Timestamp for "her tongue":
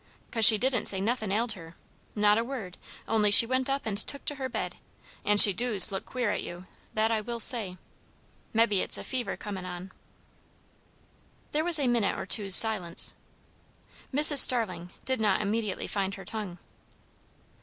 16.15-16.57